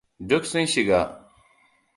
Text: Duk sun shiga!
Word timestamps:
Duk 0.29 0.43
sun 0.51 0.65
shiga! 0.71 1.01